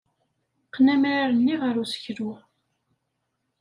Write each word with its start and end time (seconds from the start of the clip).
Qqen 0.67 0.87
amrar-nni 0.93 1.55
ɣer 1.61 1.75
useklu. 1.83 2.31